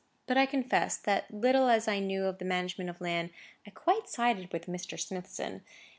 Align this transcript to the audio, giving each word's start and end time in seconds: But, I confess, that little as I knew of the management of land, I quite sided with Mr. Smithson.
But, 0.25 0.35
I 0.35 0.47
confess, 0.47 0.97
that 0.97 1.31
little 1.31 1.69
as 1.69 1.87
I 1.87 1.99
knew 1.99 2.25
of 2.25 2.39
the 2.39 2.43
management 2.45 2.89
of 2.89 3.01
land, 3.01 3.29
I 3.67 3.69
quite 3.69 4.09
sided 4.09 4.51
with 4.51 4.65
Mr. 4.65 4.99
Smithson. 4.99 5.61